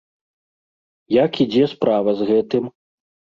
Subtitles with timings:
[1.25, 2.63] Як ідзе справа з гэтым?